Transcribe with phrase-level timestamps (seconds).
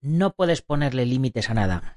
[0.00, 1.96] no puedes ponerle límites a nada.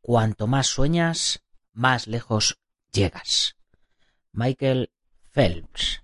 [0.00, 2.58] Cuanto más sueñas, más lejos
[2.92, 3.56] llegas.
[4.32, 4.90] Michael
[5.32, 6.02] Phelps.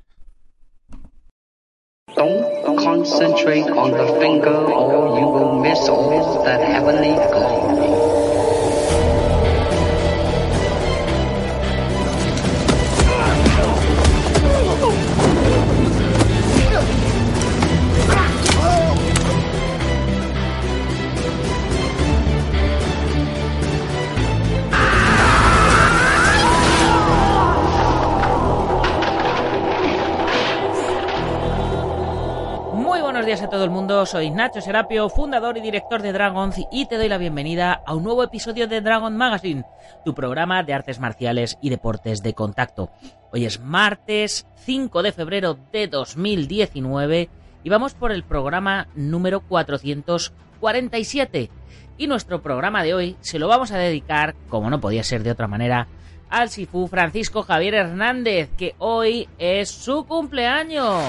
[33.01, 36.87] Buenos días a todo el mundo, soy Nacho Serapio, fundador y director de Dragons y
[36.87, 39.65] te doy la bienvenida a un nuevo episodio de Dragon Magazine,
[40.05, 42.91] tu programa de artes marciales y deportes de contacto.
[43.33, 47.29] Hoy es martes 5 de febrero de 2019
[47.63, 51.51] y vamos por el programa número 447.
[51.99, 55.33] Y nuestro programa de hoy se lo vamos a dedicar, como no podía ser de
[55.33, 55.89] otra manera,
[56.31, 61.03] al Sifu Francisco Javier Hernández, que hoy es su cumpleaños.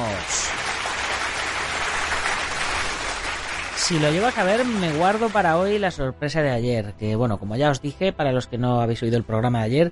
[3.85, 6.95] Si lo llevas a ver, me guardo para hoy la sorpresa de ayer.
[6.97, 9.65] Que bueno, como ya os dije, para los que no habéis oído el programa de
[9.65, 9.91] ayer,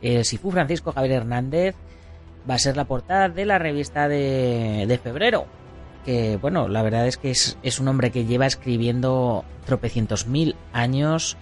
[0.00, 1.74] el Sifu Francisco Javier Hernández
[2.48, 5.44] va a ser la portada de la revista de, febrero.
[6.06, 11.36] Que bueno, la verdad es que es, un hombre que lleva escribiendo tropecientos mil años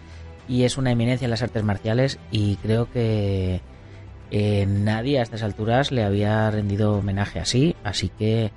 [0.48, 3.60] y es una eminencia en las artes marciales y creo que
[4.32, 7.76] eh, nadie a estas alturas le había rendido homenaje así.
[7.84, 8.50] Así que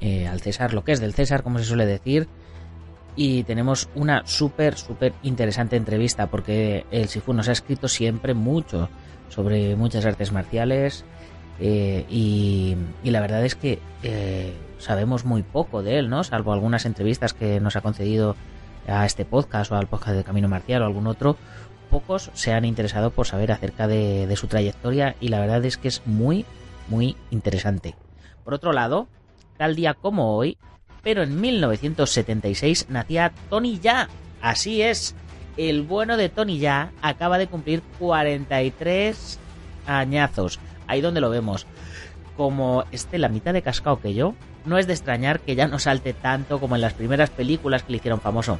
[0.00, 2.28] eh, al César, lo que es del César, como se suele decir,
[3.16, 8.90] y tenemos una súper, súper interesante entrevista porque el Sifu nos ha escrito siempre mucho
[9.28, 11.04] sobre muchas artes marciales
[11.58, 16.22] eh, y, la verdad es que eh, sabemos muy poco de él, ¿no?
[16.22, 18.36] Salvo algunas entrevistas que nos ha concedido
[18.86, 21.36] a este podcast o al podcast de Camino Marcial o algún otro,
[21.90, 25.88] pocos se han interesado por saber acerca de su trayectoria y la verdad es que
[25.88, 26.44] es muy,
[26.88, 27.96] muy interesante.
[28.44, 29.08] Por otro lado,
[29.56, 30.58] tal día como hoy,
[31.06, 34.08] pero en 1976 nacía Tony Ya.
[34.42, 35.14] Así es,
[35.56, 39.38] el bueno de Tony Ya acaba de cumplir 43
[39.86, 40.58] añazos.
[40.88, 41.64] Ahí donde lo vemos.
[42.36, 44.34] Como esté la mitad de cascao que yo,
[44.64, 47.92] no es de extrañar que ya no salte tanto como en las primeras películas que
[47.92, 48.58] le hicieron famoso.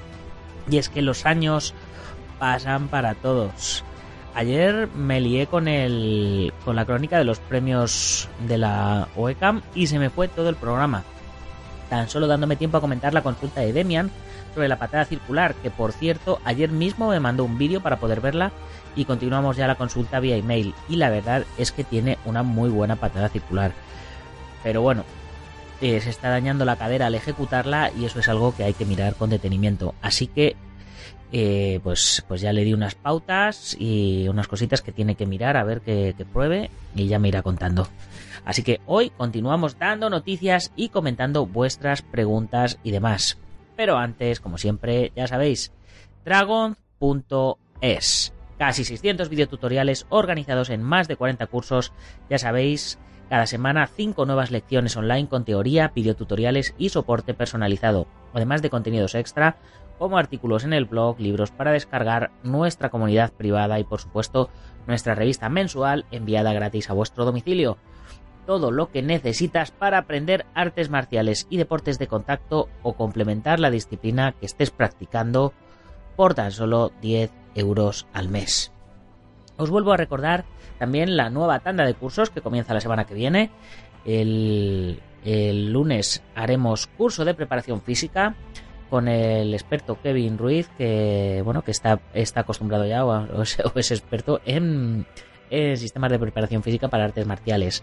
[0.71, 1.75] Y es que los años
[2.39, 3.83] pasan para todos.
[4.37, 9.89] Ayer me lié con el con la crónica de los premios de la OECAM y
[9.89, 11.03] se me fue todo el programa
[11.89, 14.11] tan solo dándome tiempo a comentar la consulta de Demian
[14.55, 18.21] sobre la patada circular, que por cierto ayer mismo me mandó un vídeo para poder
[18.21, 18.53] verla
[18.95, 22.71] y continuamos ya la consulta vía email y la verdad es que tiene una muy
[22.71, 23.73] buena patada circular.
[24.63, 25.05] Pero bueno,
[25.81, 28.87] eh, se está dañando la cadera al ejecutarla y eso es algo que hay que
[28.87, 29.95] mirar con detenimiento.
[30.01, 30.57] Así que
[31.33, 35.57] eh, pues, pues ya le di unas pautas y unas cositas que tiene que mirar
[35.57, 37.89] a ver que, pruebe y ya me irá contando.
[38.45, 43.39] Así que hoy continuamos dando noticias y comentando vuestras preguntas y demás.
[43.77, 45.73] Pero antes, como siempre, ya sabéis,
[46.25, 46.63] dragon.es.
[48.59, 51.93] Casi 600 videotutoriales organizados en más de 40 cursos,
[52.31, 52.99] ya sabéis,
[53.29, 59.15] cada semana 5 nuevas lecciones online con teoría, videotutoriales y soporte personalizado, además de contenidos
[59.15, 59.57] extra
[59.99, 64.51] como artículos en el blog, libros para descargar, nuestra comunidad privada y por supuesto
[64.87, 67.79] nuestra revista mensual enviada gratis a vuestro domicilio
[68.47, 73.71] todo lo que necesitas para aprender artes marciales y deportes de contacto o complementar la
[73.71, 75.53] disciplina que estés practicando
[76.15, 78.73] por tan solo 10 euros al mes.
[79.59, 80.45] Os vuelvo a recordar
[80.79, 83.51] también la nueva tanda de cursos que comienza la semana que viene.
[84.05, 85.01] El,
[85.73, 88.37] lunes haremos curso de preparación física
[88.91, 94.41] con el experto Kevin Ruiz, que bueno, que está, está acostumbrado ya o, es, experto
[94.45, 95.07] en,
[95.51, 97.83] sistemas de preparación física para artes marciales.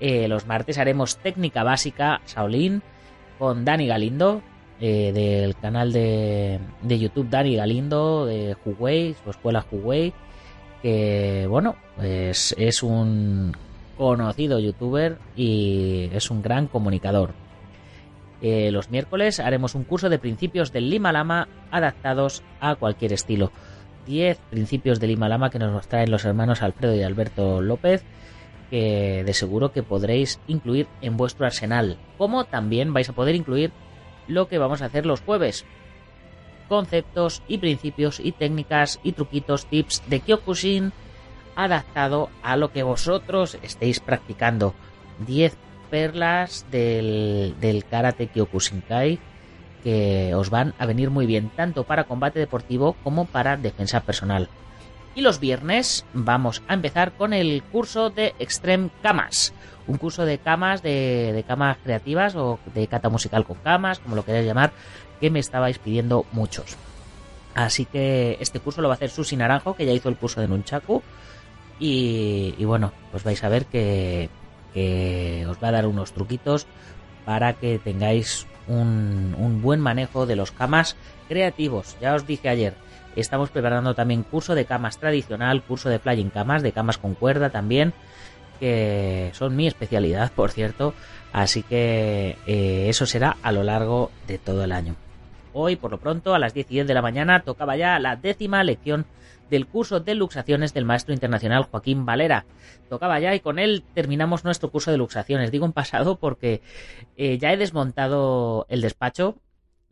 [0.00, 2.82] Eh, los martes haremos técnica básica Shaolin
[3.38, 4.42] con Dani Galindo,
[4.80, 10.12] eh, del canal de, YouTube Dani Galindo de Huawei, su escuela Huawei,
[10.82, 13.56] que bueno, pues es un
[13.96, 17.45] conocido youtuber y es un gran comunicador.
[18.42, 23.50] Eh, los miércoles haremos un curso de principios del Lima Lama adaptados a cualquier estilo.
[24.06, 28.04] 10 principios del Lima Lama que nos traen los hermanos Alfredo y Alberto López
[28.70, 33.72] que de seguro que podréis incluir en vuestro arsenal, como también vais a poder incluir
[34.26, 35.64] lo que vamos a hacer los jueves.
[36.68, 40.92] Conceptos y principios y técnicas y truquitos, tips de Kyokushin
[41.54, 44.74] adaptado a lo que vosotros estéis practicando.
[45.26, 45.56] 10
[45.90, 49.18] perlas del, del karate Kyokushinkai
[49.86, 54.48] que os van a venir muy bien, tanto para combate deportivo como para defensa personal.
[55.14, 59.54] Y los viernes vamos a empezar con el curso de Extreme Camas,
[59.86, 64.16] un curso de camas, de, de camas creativas o de cata musical con camas, como
[64.16, 64.72] lo queráis llamar,
[65.20, 66.76] que me estabais pidiendo muchos.
[67.54, 70.40] Así que este curso lo va a hacer Susi Naranjo, que ya hizo el curso
[70.40, 71.00] de Nunchaku.
[71.78, 74.28] Y, y bueno, pues vais a ver que,
[74.74, 76.66] que, os va a dar unos truquitos
[77.24, 80.96] para que tengáis un, buen manejo de los camas
[81.28, 81.96] creativos.
[82.00, 82.74] Ya os dije ayer,
[83.16, 87.50] estamos preparando también curso de camas tradicional, curso de flying camas, de camas con cuerda
[87.50, 87.94] también,
[88.60, 90.94] que son mi especialidad, por cierto.
[91.32, 94.96] Así que eh, eso será a lo largo de todo el año.
[95.58, 98.14] Hoy, por lo pronto, a las 10 y 10 de la mañana, tocaba ya la
[98.16, 99.06] décima lección
[99.48, 102.44] del curso de luxaciones del maestro internacional Joaquín Valera.
[102.90, 105.50] Tocaba ya y con él terminamos nuestro curso de luxaciones.
[105.50, 106.60] Digo en pasado porque
[107.16, 109.36] eh, ya he desmontado el despacho.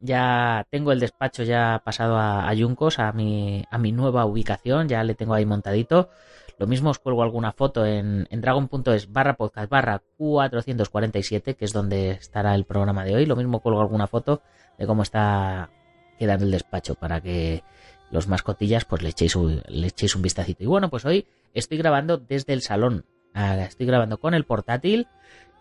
[0.01, 4.87] Ya tengo el despacho ya pasado a, a Yuncos, a mi, a mi nueva ubicación.
[4.87, 6.11] Ya le tengo ahí montadito.
[6.59, 11.73] Lo mismo os cuelgo alguna foto en, en dragon.es barra podcast barra 447, que es
[11.73, 13.25] donde estará el programa de hoy.
[13.25, 14.43] Lo mismo cuelgo alguna foto
[14.79, 15.71] de cómo está
[16.19, 17.63] quedando el despacho para que
[18.11, 20.63] los mascotillas pues le echéis un, le echéis un vistacito.
[20.63, 23.05] Y bueno, pues hoy estoy grabando desde el salón.
[23.35, 25.09] Ah, estoy grabando con el portátil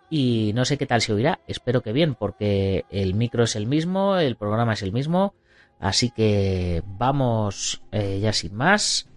[0.09, 1.39] y no sé qué tal se oirá.
[1.47, 5.33] Espero que bien porque el micro es el mismo, el programa es el mismo.
[5.79, 9.09] Así que vamos eh, ya sin más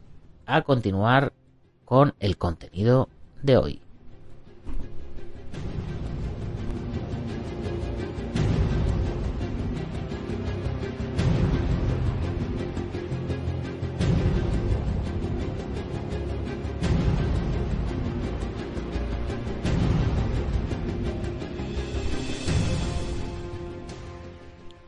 [0.46, 1.32] a continuar
[1.84, 3.08] con el contenido
[3.42, 3.85] de hoy.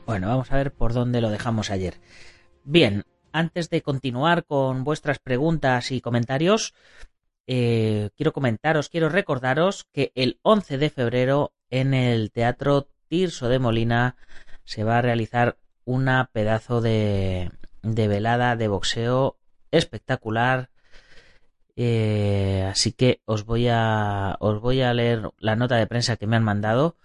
[0.08, 2.00] Bueno, vamos a ver por dónde lo dejamos ayer.
[2.64, 6.72] Bien, antes de continuar con vuestras preguntas y comentarios,
[7.46, 13.58] eh, quiero comentaros, quiero recordaros que el 11 de febrero en el Teatro Tirso de
[13.58, 14.16] Molina
[14.64, 17.50] se va a realizar una pedazo de,
[17.82, 19.36] de velada de boxeo
[19.72, 20.70] espectacular.
[21.76, 26.26] Eh, así que os voy a os voy a leer la nota de prensa que
[26.26, 26.96] me han mandado.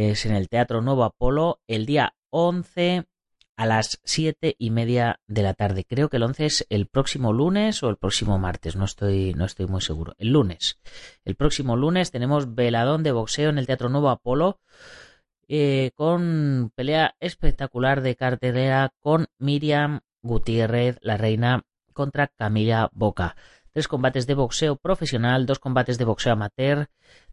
[0.00, 3.08] Es en el Teatro Nuevo Apolo el día 11
[3.56, 5.84] a las siete y media de la tarde.
[5.84, 9.44] Creo que el 11 es el próximo lunes o el próximo martes, no estoy, no
[9.44, 10.14] estoy muy seguro.
[10.16, 10.78] El lunes.
[11.24, 14.60] El próximo lunes tenemos veladón de boxeo en el Teatro Nuevo Apolo.
[15.48, 23.34] Eh, con pelea espectacular de cartelera con Miriam Gutiérrez, la reina, contra Camila Boca.
[23.72, 26.88] Tres combates de boxeo profesional, dos combates de boxeo amateur.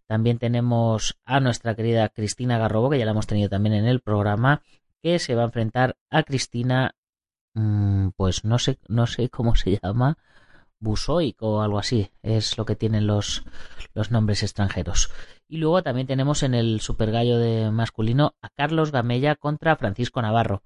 [0.08, 4.02] También tenemos a nuestra querida Cristina Garrobo, que ya la hemos tenido también en el
[4.02, 4.62] programa,
[5.02, 6.96] que se va a enfrentar a Cristina,
[7.54, 10.18] mmm, pues no sé, no sé cómo se llama,
[10.80, 13.44] Busoic o algo así, es lo que tienen los,
[13.94, 15.12] los nombres extranjeros.
[15.48, 20.22] Y luego también tenemos en el Super Gallo de masculino a Carlos Gamella contra Francisco
[20.22, 20.64] Navarro.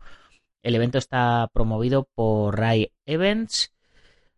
[0.61, 3.73] El evento está promovido por Ray Evans,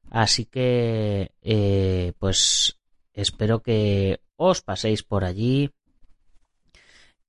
[0.09, 2.79] así que eh, pues
[3.13, 5.71] espero que os paséis por allí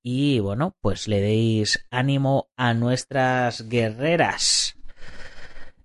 [0.03, 4.77] y bueno, pues le deis ánimo a nuestras guerreras.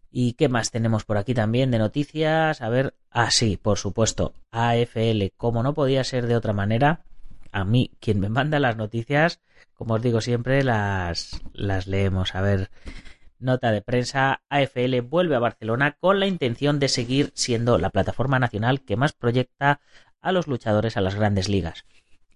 [0.09, 2.61] ¿Y qué más tenemos por aquí también de noticias?
[2.61, 7.01] A ver, ah, sí, por supuesto, AFL, como no podía ser de otra manera,
[7.51, 9.41] a mí quien me manda las noticias,
[9.75, 12.33] como os digo siempre, las, las leemos.
[12.33, 12.71] A ver,
[13.37, 18.39] nota de prensa, AFL vuelve a Barcelona con la intención de seguir siendo la plataforma
[18.39, 19.79] nacional que más proyecta
[20.21, 21.85] a los luchadores a las grandes ligas.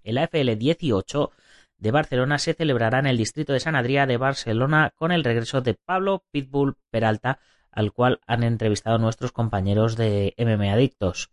[0.04, 1.32] El AFL 18
[1.78, 5.62] de Barcelona se celebrará en el distrito de San Adrià de Barcelona con el regreso
[5.62, 7.40] de Pablo Pitbull Peralta,
[7.72, 11.32] al cual han entrevistado nuestros compañeros de MM Adictos.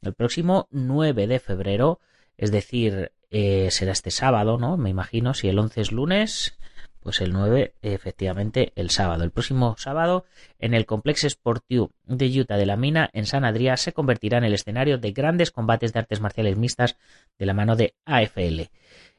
[0.00, 2.00] El próximo 9 de febrero,
[2.36, 4.76] es decir, eh, será este sábado, ¿no?
[4.76, 6.58] Me imagino, si el 11 es lunes,
[7.02, 9.24] pues el 9, efectivamente, el sábado.
[9.24, 10.24] El próximo sábado,
[10.58, 14.44] en el Complex Sportiu de Utah de la Mina, en San Adrià, se convertirá en
[14.44, 16.96] el escenario de grandes combates de artes marciales mixtas
[17.38, 18.70] de la mano de AFL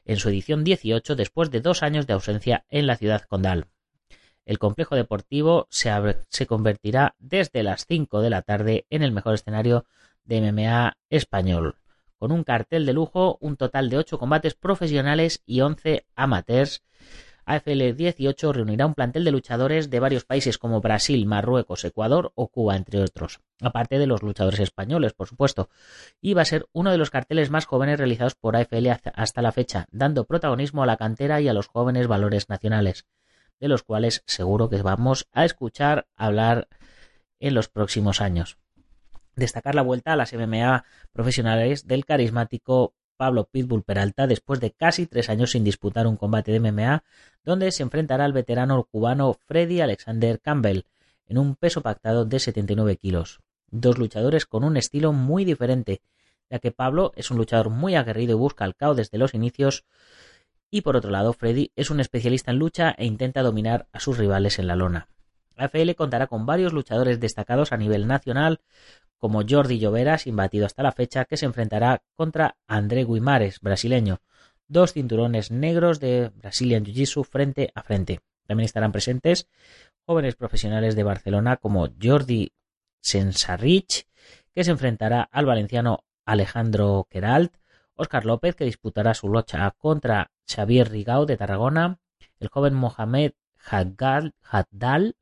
[0.04, 3.66] en su edición 18 después de dos años de ausencia en la ciudad condal.
[4.44, 5.90] El complejo deportivo se,
[6.28, 9.86] se, convertirá desde las 5 de la tarde en el mejor escenario
[10.24, 11.76] de MMA español,
[12.18, 16.82] con un cartel de lujo, un total de 8 combates profesionales y 11 amateurs.
[17.46, 22.48] AFL 18 reunirá un plantel de luchadores de varios países como Brasil, Marruecos, Ecuador o
[22.48, 25.68] Cuba, entre otros, aparte de los luchadores españoles, por supuesto,
[26.20, 29.52] y va a ser uno de los carteles más jóvenes realizados por AFL hasta la
[29.52, 33.06] fecha, dando protagonismo a la cantera y a los jóvenes valores nacionales.
[33.60, 36.68] de los cuales seguro que vamos a escuchar hablar
[37.38, 38.58] en los próximos años.
[39.36, 45.06] Destacar la vuelta a las MMA profesionales del carismático Pablo Pitbull Peralta después de casi
[45.06, 47.04] tres años sin disputar un combate de MMA,
[47.44, 50.84] donde se enfrentará al veterano cubano Freddy Alexander Campbell
[51.26, 53.40] en un peso pactado de 79 kilos.
[53.70, 56.02] Dos luchadores con un estilo muy diferente,
[56.50, 59.84] ya que Pablo es un luchador muy aguerrido y busca el caos desde los inicios,
[60.70, 64.18] y por otro lado Freddy es un especialista en lucha e intenta dominar a sus
[64.18, 65.08] rivales en la lona.
[65.56, 68.60] AFL contará con varios luchadores destacados a nivel nacional,
[69.24, 74.20] como Jordi Lloveras, imbatido hasta la fecha, que se enfrentará contra André Guimares, brasileño.
[74.68, 78.20] Dos cinturones negros de Brazilian Jiu-Jitsu frente a frente.
[78.46, 79.48] También estarán presentes
[80.04, 82.52] jóvenes profesionales de Barcelona como Jordi
[83.00, 84.06] Sensarrich,
[84.52, 87.56] que se enfrentará al valenciano Alejandro Queralt,
[87.94, 91.98] Óscar López, que disputará su lucha contra Xavier Rigau de Tarragona,
[92.40, 95.16] el joven Mohamed Haddal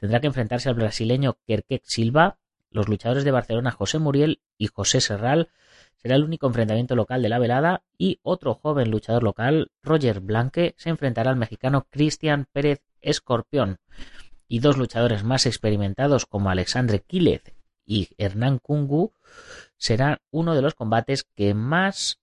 [0.00, 2.40] tendrá que enfrentarse al brasileño Kerkek Silva,
[2.74, 5.48] los luchadores de Barcelona José Muriel y José Serral
[5.96, 10.74] será el único enfrentamiento local de la velada y otro joven luchador local, Roger Blanque,
[10.76, 13.78] se enfrentará al mexicano Cristian Pérez Escorpión
[14.48, 17.54] y dos luchadores más experimentados como Alexandre Quílez
[17.86, 19.12] y Hernán Kungu
[19.76, 22.18] serán uno de los combates que más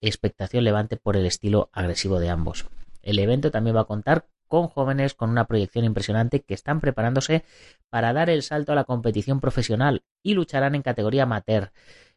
[0.00, 2.66] expectación levante por el estilo agresivo de ambos.
[3.02, 7.44] El evento también va a contar con jóvenes con una proyección impresionante que están preparándose
[7.90, 11.70] para dar el salto a la competición profesional y lucharán en categoría amateur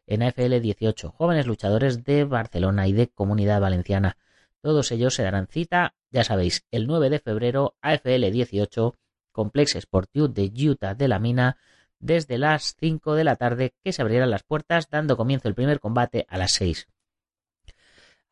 [0.06, 4.16] en AFL 18, jóvenes luchadores de Barcelona y de Comunidad Valenciana.
[4.60, 8.96] Todos ellos se darán cita, ya sabéis, el 9 de febrero, AFL 18,
[9.32, 11.56] Complex Sportiu de Utah de la Mina,
[11.98, 15.80] desde las 5 de la tarde que se abrirán las puertas, dando comienzo el primer
[15.80, 16.88] combate a las 6.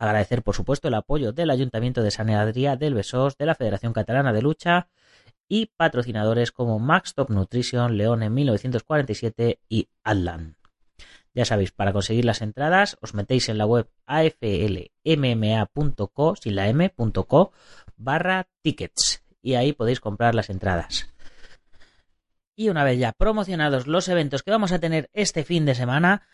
[0.01, 3.93] Agradecer, por supuesto, el apoyo del Ayuntamiento de San Adrià del Besós, de la Federación
[3.93, 4.89] Catalana de Lucha
[5.47, 10.57] y patrocinadores como Max Top Nutrition, León en 1947 y Adlan.
[11.35, 14.87] Ya sabéis, para conseguir las entradas os metéis en la web aflmma.co,
[16.37, 17.53] sin la m.co,
[17.99, 21.13] barra tickets y ahí podéis comprar las entradas.
[22.57, 26.27] Y una vez ya promocionados los eventos que vamos a tener este fin de semana,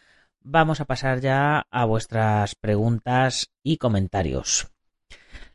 [0.49, 4.69] vamos a pasar ya a vuestras preguntas y comentarios.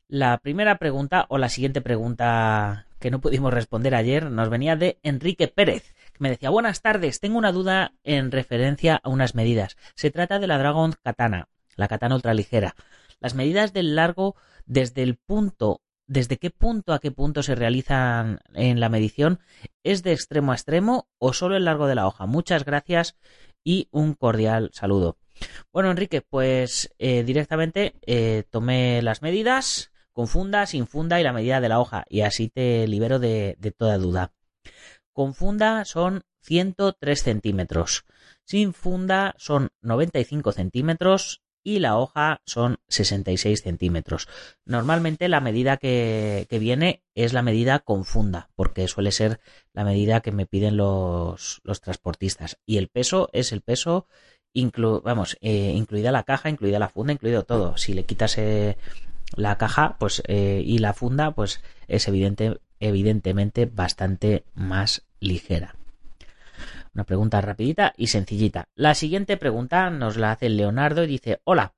[0.09, 4.99] La primera pregunta o la siguiente pregunta que no pudimos responder ayer nos venía de
[5.01, 9.77] Enrique Pérez, que me decía buenas tardes, tengo una duda en referencia a unas medidas.
[9.95, 12.75] Se trata de la Dragon Katana, la katana ultraligera.
[13.21, 15.81] Las medidas del largo desde el punto
[16.11, 19.39] desde qué punto a qué punto se realizan en la medición,
[19.81, 22.25] ¿es de extremo a extremo o solo el largo de la hoja?
[22.25, 23.15] Muchas gracias
[23.63, 25.17] y un cordial saludo.
[25.71, 31.33] Bueno, Enrique, pues eh, directamente eh, tomé las medidas, con funda, sin funda y la
[31.33, 34.33] medida de la hoja, y así te libero de, de toda duda.
[35.13, 38.05] Con funda son 103 centímetros,
[38.43, 44.27] sin funda son 95 centímetros y la hoja son 66 centímetros.
[44.65, 49.39] Normalmente la medida que, viene es la medida con funda, porque suele ser
[49.73, 52.57] la medida que me piden los, transportistas.
[52.65, 54.07] Y el peso es el peso,
[55.03, 57.77] vamos, eh, incluida la caja, incluida la funda, incluido todo.
[57.77, 58.77] Si le quitas eh,
[59.35, 65.75] la caja pues eh, y la funda, pues es evidente, evidentemente bastante más ligera.
[66.93, 68.67] Una pregunta rapidita y sencillita.
[68.75, 71.73] La siguiente pregunta nos la hace Leonardo y dice, hola,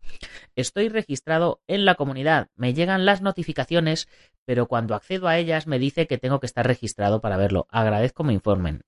[0.56, 4.08] estoy registrado en la comunidad, me llegan las notificaciones,
[4.46, 7.68] pero cuando accedo a ellas me dice que tengo que estar registrado para verlo.
[7.70, 8.82] Agradezco me informen.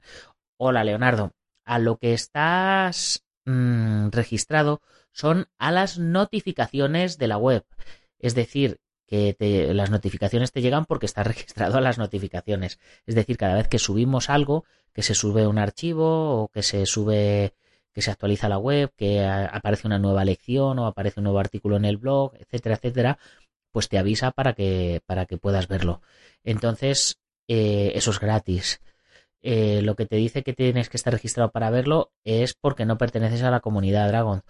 [0.58, 7.66] Hola Leonardo, a lo que estás mm, registrado son a las notificaciones de la web.
[8.18, 9.36] Es decir, que
[9.74, 12.80] las notificaciones te llegan porque estás registrado a las notificaciones.
[13.06, 16.86] Es decir, cada vez que subimos algo, que se sube un archivo o que se
[16.86, 17.54] sube,
[17.94, 21.78] que se actualiza la web, que aparece una nueva lección o aparece un nuevo artículo
[21.78, 23.20] en el blog, etcétera, etcétera,
[23.72, 26.02] pues te avisa para que, para que puedas verlo.
[26.44, 28.82] Entonces, eh, eso es gratis.
[29.42, 32.98] Eh, lo que te dice que tienes que estar registrado para verlo es porque no
[32.98, 34.42] perteneces a la comunidad Dragon.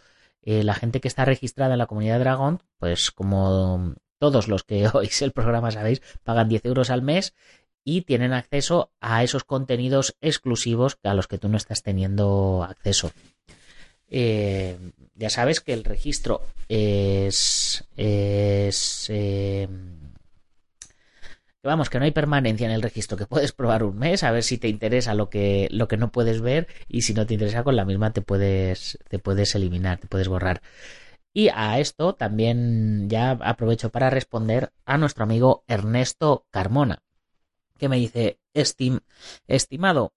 [0.43, 4.87] Eh, la gente que está registrada en la comunidad Dragon, pues como todos los que
[4.93, 7.33] oís el programa sabéis, pagan 10 euros al mes
[7.83, 13.11] y tienen acceso a esos contenidos exclusivos a los que tú no estás teniendo acceso.
[14.09, 14.77] Eh,
[15.15, 19.67] ya sabes que el registro es, es eh,
[21.63, 24.43] vamos que no hay permanencia en el registro que puedes probar un mes a ver
[24.43, 27.63] si te interesa lo que lo que no puedes ver y si no te interesa
[27.63, 30.61] con la misma te puedes te puedes eliminar te puedes borrar
[31.35, 37.03] y a esto también ya aprovecho para responder a nuestro amigo Ernesto Carmona.
[37.77, 40.13] que me dice, estimado,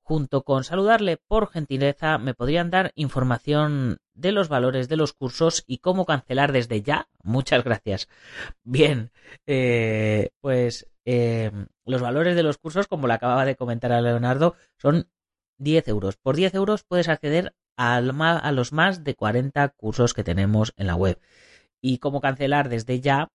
[0.00, 5.62] junto con saludarle por gentileza, me podrían dar información de los valores de los cursos
[5.66, 7.10] y cómo cancelar desde ya.
[7.22, 8.08] Muchas gracias.
[8.64, 9.12] Bien,
[9.46, 11.52] eh, pues eh,
[11.84, 15.10] los valores de los cursos, como le acababa de comentar a Leonardo, son
[15.58, 16.16] 10 euros.
[16.16, 20.96] Por 10 euros puedes acceder a los más de 40 cursos que tenemos en la
[20.96, 21.18] web.
[21.80, 23.30] Y cómo cancelar desde ya,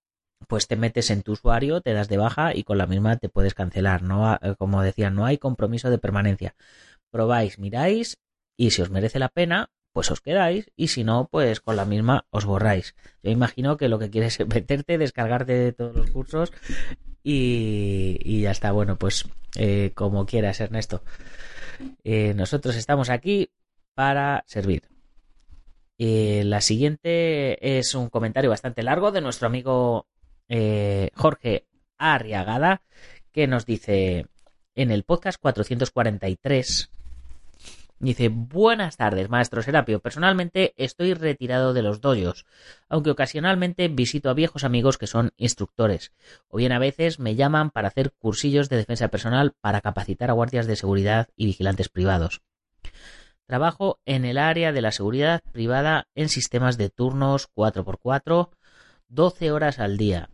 [0.48, 3.30] pues te metes en tu usuario, te das de baja y con la misma te
[3.30, 4.04] puedes cancelar.
[4.04, 6.56] No, eh, como decía, no hay compromiso de permanencia.
[7.10, 8.18] Probáis, miráis
[8.58, 11.86] y si os merece la pena, pues os quedáis y si no, pues con la
[11.86, 12.96] misma os borráis.
[13.22, 16.52] Yo imagino que lo que quieres es meterte, descargarte todos los cursos
[17.24, 18.74] y, ya está.
[18.74, 21.04] Bueno, pues eh, como quieras, Ernesto.
[22.04, 23.50] Eh, nosotros estamos aquí
[23.94, 24.90] para servir.
[25.98, 30.08] la siguiente es un comentario bastante largo de nuestro amigo
[30.50, 31.66] eh, Jorge
[31.98, 32.82] Arriagada,
[33.32, 34.28] que nos dice
[34.76, 36.90] en el podcast 443.
[38.00, 40.02] Dice, buenas tardes, maestro Serapio.
[40.02, 42.46] Personalmente estoy retirado de los doyos,
[42.90, 46.12] aunque ocasionalmente visito a viejos amigos que son instructores,
[46.50, 50.34] o bien a veces me llaman para hacer cursillos de defensa personal para capacitar a
[50.34, 52.42] guardias de seguridad y vigilantes privados.
[53.54, 58.50] Trabajo en el área de la seguridad privada en sistemas de turnos 4x4,
[59.10, 60.32] 12 horas al día,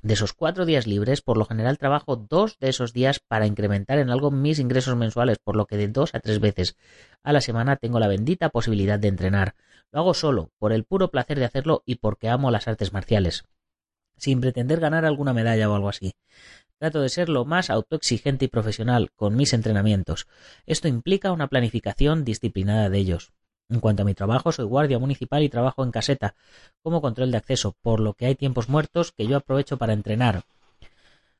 [0.00, 3.98] de esos cuatro días libres, por lo general trabajo dos de esos días para incrementar
[3.98, 6.78] en algo mis ingresos mensuales, por lo que de dos a tres veces
[7.22, 9.54] a la semana tengo la bendita posibilidad de entrenar.
[9.90, 13.44] Lo hago solo, por el puro placer de hacerlo y porque amo las artes marciales,
[14.16, 16.14] sin pretender ganar alguna medalla o algo así.
[16.82, 20.26] Trato de ser lo más autoexigente y profesional con mis entrenamientos.
[20.66, 23.32] Esto implica una planificación disciplinada de ellos.
[23.68, 26.34] En cuanto a mi trabajo, soy guardia municipal y trabajo en caseta
[26.82, 30.42] como control de acceso, por lo que hay tiempos muertos que yo aprovecho para entrenar.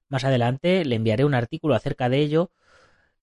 [0.09, 2.53] Más adelante le enviaré un artículo acerca de ello.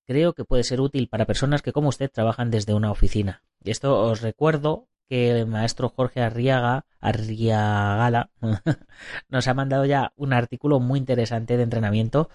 [0.06, 3.44] Creo que puede ser útil para personas que como usted trabajan desde una oficina.
[3.64, 8.30] Y esto os recuerdo que el maestro Jorge Arriaga, Arriagada
[9.30, 12.30] nos ha mandado ya un artículo muy interesante de entrenamiento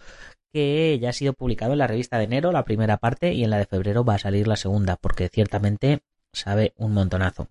[0.52, 3.50] que ya ha sido publicado en la revista de enero, la primera parte, y en
[3.50, 7.48] la de febrero va a salir la segunda, porque ciertamente sabe un montonazo.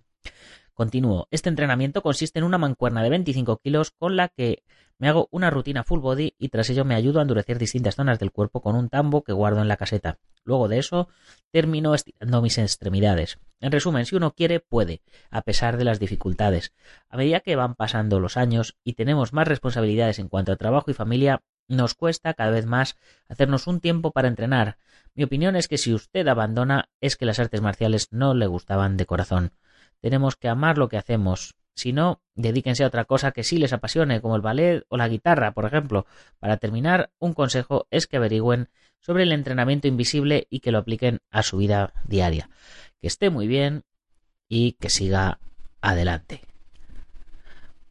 [0.73, 1.27] Continúo.
[1.29, 4.63] Este entrenamiento consiste en una mancuerna de 25 kilos con la que
[4.97, 8.19] me hago una rutina full body y tras ello me ayudo a endurecer distintas zonas
[8.19, 10.19] del cuerpo con un tambo que guardo en la caseta.
[10.45, 11.09] Luego de eso
[11.51, 13.37] termino estirando mis extremidades.
[13.63, 16.73] En resumen, si uno quiere, puede, a pesar de las dificultades.
[17.07, 20.91] A medida que van pasando los años y tenemos más responsabilidades en cuanto a trabajo
[20.91, 22.97] y familia, nos cuesta cada vez más
[23.29, 24.75] hacernos un tiempo para entrenar.
[25.15, 28.97] Mi opinión es que si usted abandona es que las artes marciales no le gustaban
[28.97, 29.53] de corazón.
[30.01, 31.55] Tenemos que amar lo que hacemos.
[31.73, 35.07] Si no, dedíquense a otra cosa que sí les apasione, como el ballet o la
[35.07, 36.05] guitarra, por ejemplo.
[36.37, 38.67] Para terminar, un consejo es que averigüen
[38.99, 42.49] sobre el entrenamiento invisible y que lo apliquen a su vida diaria.
[43.03, 43.83] Que esté muy bien
[44.47, 45.39] y que siga
[45.81, 46.39] adelante.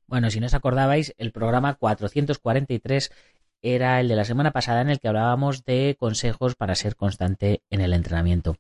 [0.07, 3.13] Bueno, si no os acordabais, el programa 443
[3.61, 7.63] era el de la semana pasada en el que hablábamos de consejos para ser constante
[7.69, 8.57] en el entrenamiento.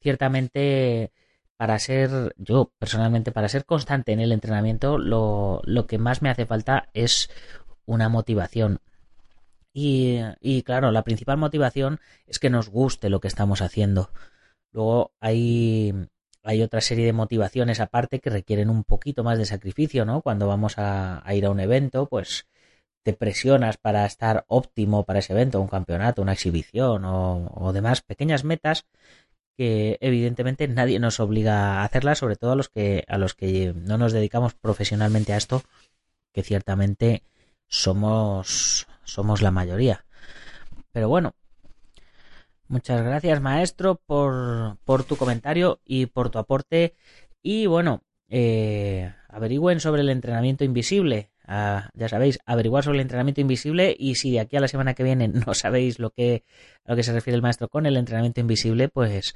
[0.00, 1.12] Ciertamente,
[1.58, 6.46] para ser, yo personalmente, para ser constante en el entrenamiento, lo, que más me hace
[6.46, 7.28] falta es
[7.84, 8.80] una motivación.
[9.74, 14.10] Y, y claro, la principal motivación es que nos guste lo que estamos haciendo.
[14.72, 15.92] Luego hay,
[16.42, 20.22] hay otra serie de motivaciones aparte que requieren un poquito más de sacrificio, ¿no?
[20.22, 22.46] Cuando vamos a, ir a un evento, pues
[23.02, 28.44] te presionas para estar óptimo para ese evento, un campeonato, una exhibición o, demás pequeñas
[28.44, 28.86] metas
[29.56, 33.74] que evidentemente nadie nos obliga a hacerlas, sobre todo a los que a los que
[33.74, 35.62] no nos dedicamos profesionalmente a esto,
[36.32, 37.22] que ciertamente
[37.68, 40.04] somos somos la mayoría.
[40.92, 41.34] Pero bueno,
[42.70, 46.94] muchas gracias maestro por, por tu comentario y por tu aporte.
[47.42, 51.30] Y bueno, eh, averigüen sobre el entrenamiento invisible.
[51.46, 55.02] Ya sabéis, averiguar sobre el entrenamiento invisible y si de aquí a la semana que
[55.02, 56.44] viene no sabéis lo que,
[56.84, 59.34] a lo que se refiere el maestro con el entrenamiento invisible, pues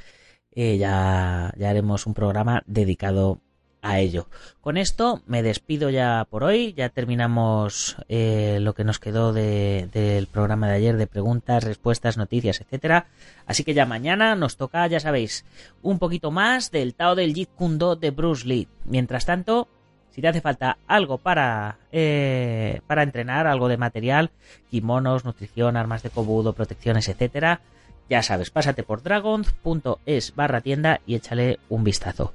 [0.52, 3.40] eh, ya, ya haremos un programa dedicado
[3.84, 4.26] a ello.
[4.62, 10.26] Con esto me despido ya por hoy, ya terminamos eh, lo que nos quedó del
[10.26, 13.08] programa de ayer de preguntas, respuestas, noticias, etcétera.
[13.46, 15.44] Así que ya mañana nos toca, ya sabéis,
[15.82, 18.68] un poquito más del Tao del Jeet Kune de Bruce Lee.
[18.86, 19.68] Mientras tanto,
[20.10, 24.30] si te hace falta algo para, eh, para entrenar, algo de material,
[24.70, 27.60] kimonos, nutrición, armas de cobudo, protecciones, etcétera,
[28.08, 32.32] ya sabes, pásate por dragon.es barra tienda y échale un vistazo.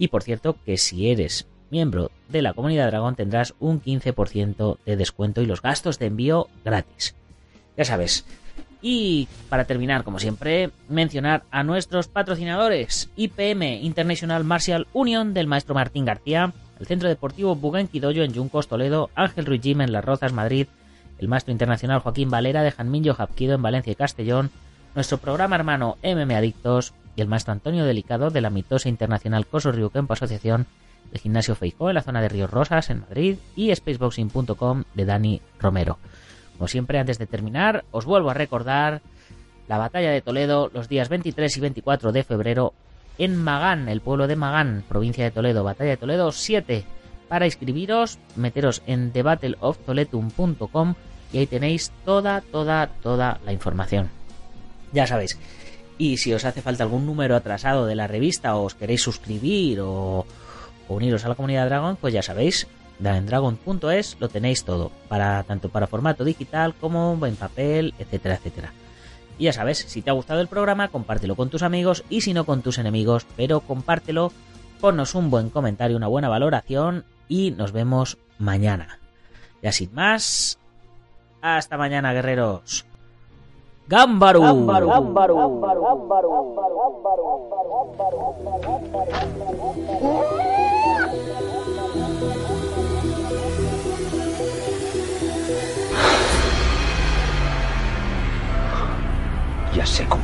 [0.00, 4.96] Y por cierto, que si eres miembro de la comunidad Dragon tendrás un 15% de
[4.96, 7.14] descuento y los gastos de envío gratis.
[7.76, 8.24] Ya sabes.
[8.80, 15.74] Y para terminar, como siempre, mencionar a nuestros patrocinadores IPM International Martial Union del maestro
[15.74, 20.32] Martín García, el Centro Deportivo Buguenquidoyo en Yuncos, Toledo, Ángel Ruiz Jim en Las Rozas,
[20.32, 20.66] Madrid,
[21.18, 24.50] el maestro internacional Joaquín Valera de Janminho Japquido en Valencia y Castellón,
[24.94, 30.12] nuestro programa hermano MM Adictos el maestro Antonio Delicado de la mitosa internacional Coso Campo
[30.12, 30.66] Asociación,
[31.12, 35.42] el gimnasio Feijó en la zona de Ríos Rosas en Madrid y spaceboxing.com de Dani
[35.58, 35.98] Romero.
[36.56, 39.00] Como siempre, antes de terminar, os vuelvo a recordar
[39.68, 42.74] la batalla de Toledo los días 23 y 24 de febrero
[43.18, 46.84] en Magán, el pueblo de Magán, provincia de Toledo, batalla de Toledo 7.
[47.28, 50.94] Para inscribiros, meteros en thebattleoftoletum.com
[51.32, 54.10] y ahí tenéis toda, toda, toda la información.
[54.92, 55.38] Ya sabéis.
[56.00, 59.80] Y si os hace falta algún número atrasado de la revista o os queréis suscribir
[59.82, 60.24] o,
[60.88, 62.66] uniros a la comunidad Dragon, pues ya sabéis,
[62.98, 68.72] dragon.es lo tenéis todo, para tanto para formato digital como en papel, etcétera, etcétera.
[69.38, 72.32] Y ya sabes, si te ha gustado el programa, compártelo con tus amigos y si
[72.32, 74.32] no con tus enemigos, pero compártelo,
[74.80, 79.00] ponnos un buen comentario, una buena valoración y nos vemos mañana.
[79.62, 80.58] Ya sin más,
[81.42, 82.86] hasta mañana, guerreros.
[83.90, 84.40] Gámbaro.
[99.74, 100.19] Ya sé Kung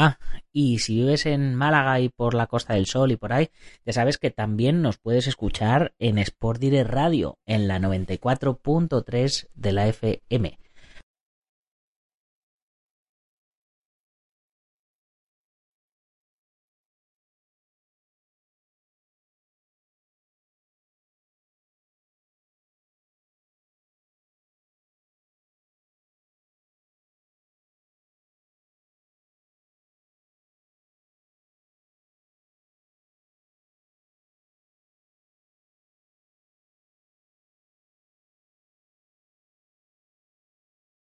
[0.00, 0.20] Ah,
[0.52, 3.50] y si vives en Málaga y por la Costa del Sol y por ahí,
[3.84, 9.72] ya sabes que también nos puedes escuchar en Sport Direct Radio, en la 94.3 de
[9.72, 10.60] la FM.